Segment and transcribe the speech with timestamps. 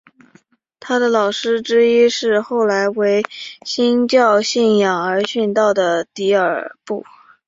[0.79, 3.23] 他的老师之一是后来为
[3.63, 6.31] 新教信仰而殉道的迪
[6.83, 7.11] 布尔。